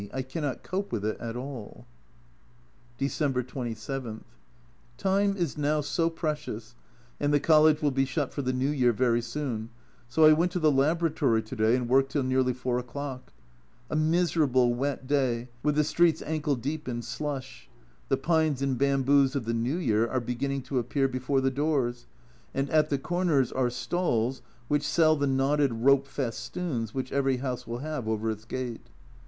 [0.11, 1.85] I cannot cope with it at all.
[2.97, 4.23] December 27.
[4.97, 6.73] Time is now so precious,
[7.19, 9.69] and the College will be shut for the New Year very soon,
[10.07, 13.31] so I went to the laboratory to day and worked till nearly 4 o'clock.
[13.91, 17.69] A miserable wet day, with the streets ankle deep in slush.
[18.09, 22.07] The pines and bamboos of the New Year are beginning to appear before the doors,
[22.55, 25.71] 254 A Journal from Japan and at the corners are stalls which sell the knotted
[25.85, 28.89] rope festoons which every house will have over its gate.